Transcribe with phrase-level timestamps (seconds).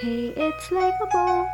[0.00, 1.46] Hey, it's likeable.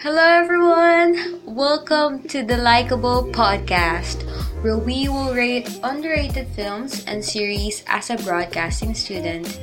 [0.00, 1.42] Hello, everyone.
[1.44, 4.24] Welcome to the LYKAble Podcast,
[4.62, 9.60] where we will rate underrated films and series as a broadcasting student.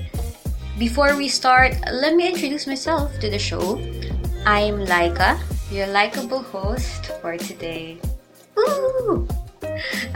[0.77, 3.81] Before we start, let me introduce myself to the show.
[4.45, 5.41] I'm Lyka,
[5.71, 7.97] your likable host for today.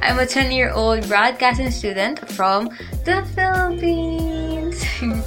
[0.01, 2.69] I'm a 10 year old broadcasting student from
[3.05, 4.83] the Philippines.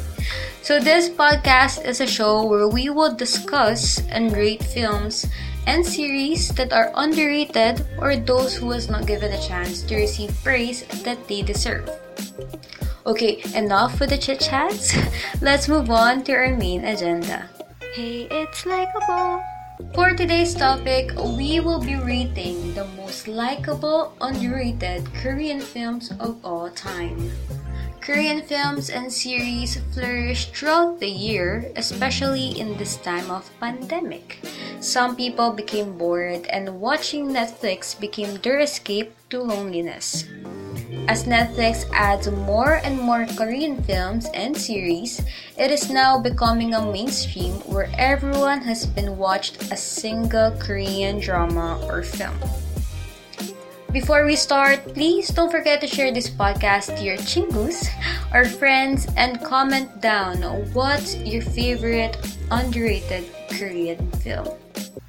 [0.63, 5.27] so, this podcast is a show where we will discuss and rate films
[5.67, 10.31] and series that are underrated or those who has not given a chance to receive
[10.43, 11.91] praise that they deserve.
[13.07, 14.95] Okay, enough with the chit chats.
[15.41, 17.49] Let's move on to our main agenda.
[17.95, 19.56] Hey, it's likeable.
[19.93, 26.71] For today's topic, we will be rating the most likable, underrated Korean films of all
[26.71, 27.31] time.
[28.01, 34.41] Korean films and series flourished throughout the year, especially in this time of pandemic.
[34.81, 40.25] Some people became bored and watching Netflix became their escape to loneliness.
[41.09, 45.23] As Netflix adds more and more Korean films and series,
[45.57, 51.79] it is now becoming a mainstream where everyone has been watched a single Korean drama
[51.87, 52.35] or film.
[53.93, 57.87] Before we start, please don't forget to share this podcast to your chingus
[58.35, 60.43] or friends and comment down
[60.75, 62.19] what's your favorite
[62.51, 64.51] underrated Korean film.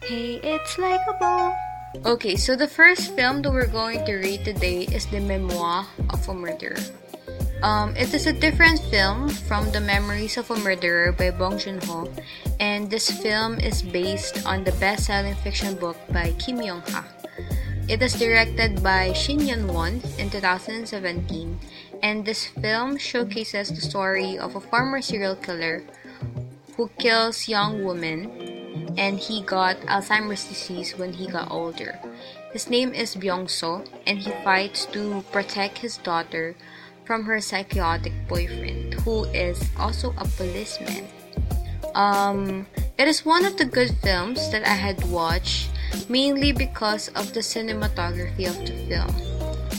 [0.06, 1.58] Hey, it's likeable.
[1.95, 6.27] Okay, so the first film that we're going to read today is The Memoir of
[6.27, 6.75] a Murderer.
[7.63, 12.11] Um, it is a different film from The Memories of a Murderer by Bong Joon-ho,
[12.59, 17.08] and this film is based on the best-selling fiction book by Kim Young-ha.
[17.88, 20.91] It is directed by Shin Yun-won in 2017,
[22.03, 25.83] and this film showcases the story of a former serial killer
[26.75, 28.47] who kills young women
[28.98, 31.98] and he got Alzheimer's disease when he got older.
[32.52, 36.55] His name is Byung-so, and he fights to protect his daughter
[37.05, 41.08] from her psychotic boyfriend, who is also a policeman.
[41.94, 42.66] Um,
[42.98, 45.70] it is one of the good films that I had watched,
[46.10, 49.14] mainly because of the cinematography of the film.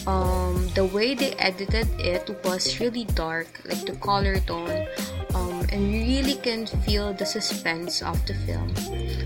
[0.07, 4.89] Um, the way they edited it was really dark, like the color tone
[5.69, 8.73] and you really can feel the suspense of the film.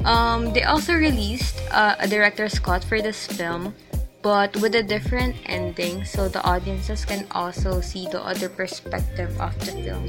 [0.04, 3.75] Um, they also released uh, a director's cut for this film,
[4.22, 9.54] but with a different ending, so the audiences can also see the other perspective of
[9.66, 10.06] the film.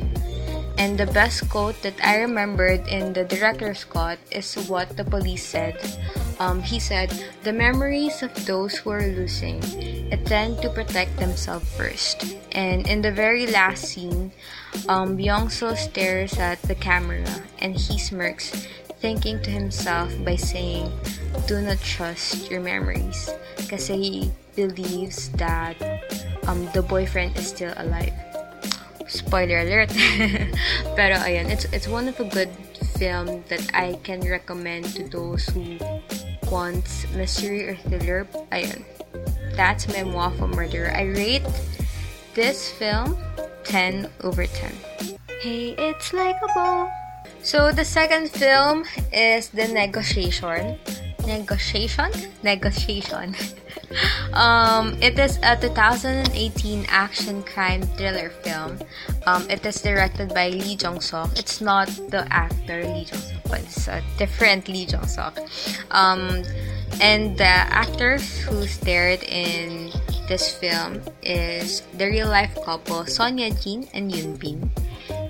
[0.77, 5.45] And the best quote that I remembered in the director's cut is what the police
[5.45, 5.77] said.
[6.39, 7.11] Um, he said,
[7.43, 9.61] The memories of those who are losing
[10.25, 12.35] tend to protect themselves first.
[12.51, 14.31] And in the very last scene,
[14.87, 17.25] um, Byung-so stares at the camera
[17.59, 18.67] and he smirks,
[18.99, 20.91] thinking to himself by saying,
[21.47, 23.29] Do not trust your memories.
[23.57, 25.75] Because he believes that
[26.47, 28.13] um, the boyfriend is still alive.
[29.07, 29.89] Spoiler alert.
[30.97, 32.49] Pero ayun, it's, it's one of a good
[32.97, 35.77] film that I can recommend to those who
[36.51, 38.27] want mystery or thriller.
[38.51, 38.83] Ayun.
[39.55, 40.91] That's Memoir of a Murderer.
[40.95, 41.45] I rate
[42.33, 43.17] this film
[43.63, 44.71] 10 over 10.
[45.41, 46.89] Hey, it's likeable.
[47.43, 50.79] So the second film is The Negotiation.
[51.27, 52.11] Negotiation?
[52.41, 53.35] Negotiation.
[54.33, 58.79] um, it is a 2018 action crime thriller film.
[59.25, 61.37] Um, it is directed by Lee Jong Suk.
[61.37, 65.39] It's not the actor Lee Jong Suk, it's a different Lee Jong Suk.
[65.91, 66.43] Um,
[67.01, 69.91] and the actors who starred in
[70.27, 74.71] this film is the real life couple Son Ye Jin and Hyun Bin.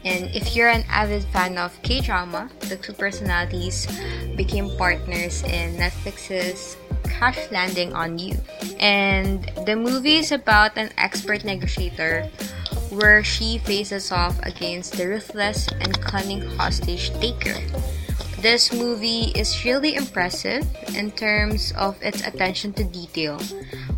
[0.05, 3.87] And if you're an avid fan of K drama, the two personalities
[4.35, 8.35] became partners in Netflix's Crash Landing on You.
[8.79, 12.29] And the movie is about an expert negotiator
[12.91, 17.57] where she faces off against the ruthless and cunning hostage taker.
[18.43, 23.39] This movie is really impressive in terms of its attention to detail,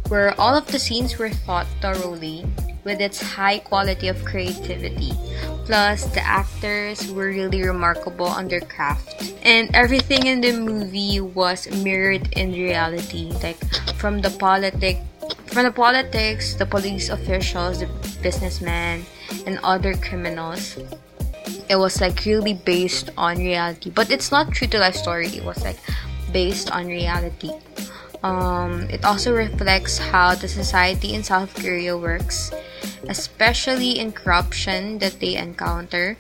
[0.06, 2.46] where all of the scenes were thought thoroughly
[2.86, 5.18] with its high quality of creativity.
[5.66, 9.18] Plus, the actors were really remarkable on their craft.
[9.42, 13.58] And everything in the movie was mirrored in reality, like
[13.98, 15.02] from the politic
[15.50, 17.90] from the politics, the police officials, the
[18.22, 19.10] businessmen,
[19.48, 20.78] and other criminals
[21.70, 25.44] it was like really based on reality but it's not true to life story it
[25.44, 25.78] was like
[26.32, 27.52] based on reality
[28.24, 32.52] um, it also reflects how the society in south korea works
[33.08, 36.18] especially in corruption that they encounter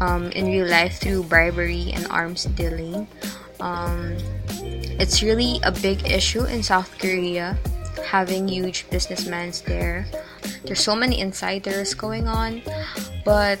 [0.00, 3.06] um, in real life through bribery and arms dealing.
[3.60, 4.16] Um,
[5.00, 7.58] it's really a big issue in South Korea,
[8.04, 10.06] having huge businessmen there.
[10.64, 12.62] There's so many insiders going on,
[13.24, 13.60] but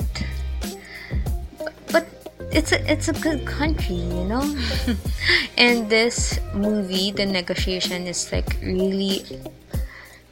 [2.52, 4.42] it's a it's a good country, you know.
[5.56, 9.24] and this movie, The Negotiation, is like really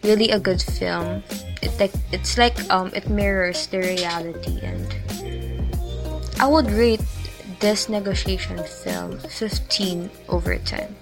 [0.03, 1.23] really a good film.
[1.63, 4.87] It like it's like um it mirrors the reality and
[6.41, 7.03] I would rate
[7.59, 10.95] this negotiation film 15 over 10.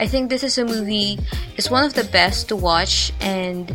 [0.00, 1.18] I think this is a movie
[1.56, 3.68] it's one of the best to watch and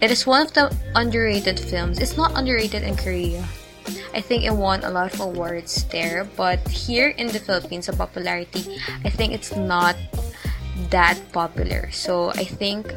[0.00, 2.00] it is one of the underrated films.
[2.00, 3.44] It's not underrated in Korea.
[4.14, 7.96] I think it won a lot of awards there, but here in the Philippines, the
[7.96, 9.96] popularity, I think it's not
[10.90, 11.90] that popular.
[11.90, 12.92] So I think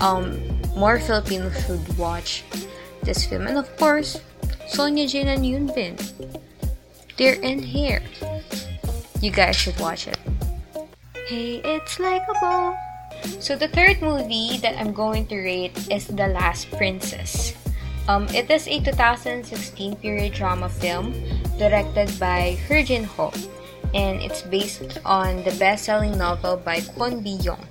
[0.00, 0.38] um,
[0.76, 2.44] more Filipinos should watch
[3.02, 3.46] this film.
[3.46, 4.20] And of course,
[4.68, 5.96] Son Ye Jin and Hyun Bin.
[7.16, 8.02] They're in here.
[9.20, 10.18] You guys should watch it.
[11.28, 12.76] Hey, it's like a ball.
[13.38, 17.54] So the third movie that I'm going to rate is The Last Princess.
[18.08, 21.14] Um, it is a 2016 period drama film
[21.58, 23.30] directed by Jin Ho,
[23.94, 27.62] and it's based on the best-selling novel by Kwon Bi Young.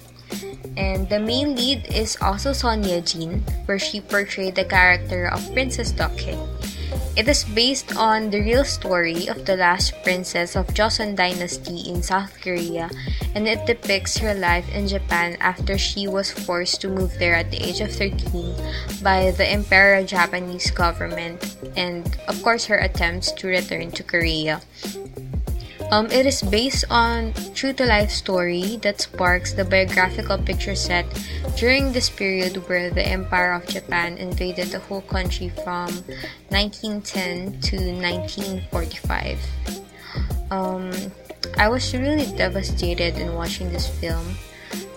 [0.78, 5.44] And the main lead is also Son Ye Jin, where she portrayed the character of
[5.52, 6.61] Princess Deokhye.
[7.12, 12.02] It is based on the real story of the last princess of Joseon Dynasty in
[12.02, 12.90] South Korea,
[13.36, 17.52] and it depicts her life in Japan after she was forced to move there at
[17.52, 18.56] the age of 13
[19.04, 24.62] by the Imperial Japanese government, and of course her attempts to return to Korea.
[25.92, 31.04] Um, it is based on true to life story that sparks the biographical picture set
[31.58, 35.92] during this period where the Empire of Japan invaded the whole country from
[36.48, 39.36] 1910 to 1945.
[40.50, 40.96] Um,
[41.58, 44.24] I was really devastated in watching this film,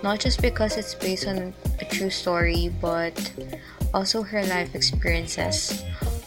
[0.05, 3.19] not just because it's based on a true story, but
[3.93, 5.82] also her life experiences.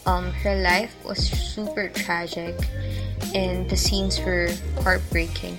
[0.05, 2.55] Um, her life was super tragic
[3.33, 4.49] and the scenes were
[4.81, 5.57] heartbreaking.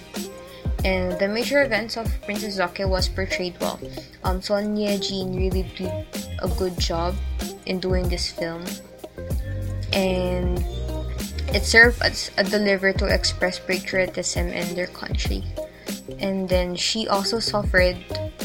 [0.85, 3.81] And the major events of Princess Deokhye was portrayed well.
[4.23, 5.91] Um, Son Ye Jin really did
[6.39, 7.17] a good job
[7.67, 8.63] in doing this film,
[9.93, 10.63] and
[11.51, 15.43] it served as a deliver to express patriotism in their country.
[16.21, 17.97] And then she also suffered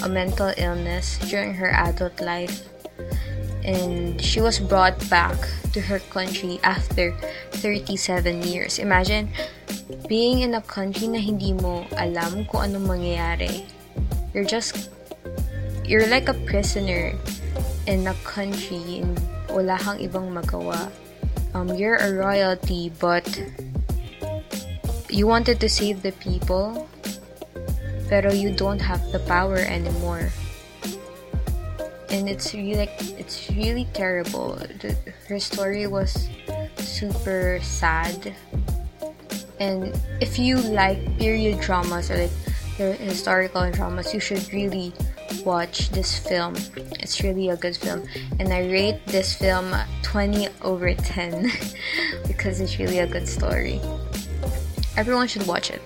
[0.03, 2.67] a mental illness during her adult life,
[3.65, 5.35] and she was brought back
[5.71, 7.15] to her country after
[7.63, 8.79] 37 years.
[8.79, 9.29] Imagine
[10.07, 13.63] being in a country na hindi mo alam kung anong mangyayari.
[14.33, 14.89] You're just
[15.83, 17.15] you're like a prisoner
[17.87, 19.15] in a country and
[19.51, 20.91] wala kang ibang magawa.
[21.53, 23.27] Um, you're a royalty but
[25.13, 26.89] you wanted to save the people
[28.09, 30.33] pero you don't have the power anymore
[32.13, 34.53] and it's really like it's really terrible.
[34.53, 34.95] The,
[35.27, 36.29] her story was
[36.77, 38.35] super sad,
[39.59, 42.29] and if you like period dramas or
[42.77, 44.93] like historical dramas, you should really
[45.43, 46.53] watch this film.
[47.01, 48.05] It's really a good film,
[48.37, 49.73] and I rate this film
[50.03, 51.49] 20 over 10
[52.27, 53.81] because it's really a good story.
[54.95, 55.81] Everyone should watch it.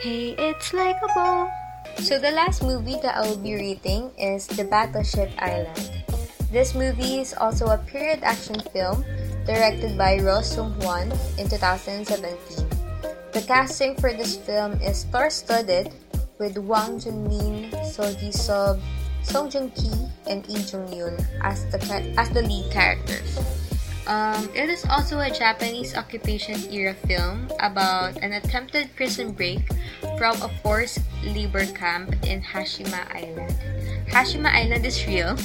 [0.00, 1.65] Hey, it's like a ball.
[1.98, 6.04] So the last movie that I will be rating is The Battleship Island.
[6.52, 9.04] This movie is also a period action film
[9.48, 11.08] directed by Ryoo Seung Wan
[11.40, 12.68] in 2017.
[13.32, 15.90] The casting for this film is star-studded
[16.38, 18.78] with Hwang Jung-min, So Ji Sub,
[19.24, 19.90] Song Joong Ki,
[20.28, 21.80] and Lee Jung Hyun as the
[22.20, 23.40] as the lead characters.
[24.06, 29.66] Um, it is also a Japanese occupation era film about an attempted prison break
[30.16, 33.52] from a forced labor camp in Hashima Island.
[34.08, 35.36] Hashima Island is real.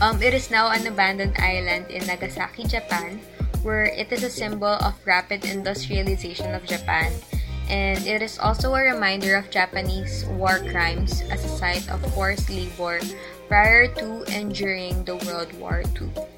[0.00, 3.20] Um, it is now an abandoned island in Nagasaki, Japan,
[3.62, 7.12] where it is a symbol of rapid industrialization of Japan.
[7.68, 12.50] And it is also a reminder of Japanese war crimes as a site of forced
[12.50, 13.00] labor
[13.48, 16.35] prior to and during the World War II.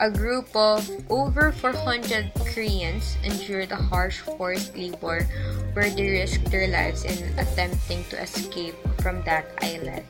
[0.00, 5.26] A group of over 400 Koreans endured a harsh forced labor
[5.72, 10.06] where they risked their lives in attempting to escape from that island.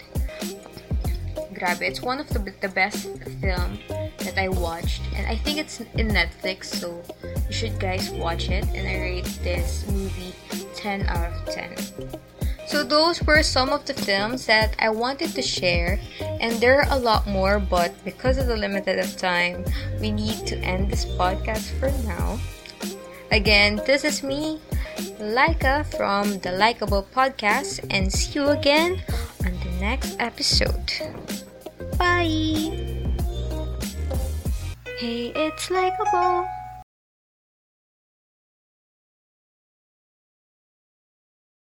[1.53, 3.09] Grabe, it's one of the, the best
[3.41, 3.79] film
[4.19, 8.65] that I watched and I think it's in Netflix so you should guys watch it
[8.73, 10.35] and I rate this movie
[10.75, 11.77] 10 out of 10.
[12.71, 15.99] So those were some of the films that I wanted to share
[16.39, 19.67] And there are a lot more, but because of the limited of time,
[20.01, 22.39] we need to end this podcast for now.
[23.31, 24.63] Again, this is me,
[25.19, 29.03] Lyka from the LYKAble Podcast, and see you again
[29.45, 30.95] on the next episode.
[31.99, 32.71] Bye!
[34.97, 36.60] Hey, it's Likeable!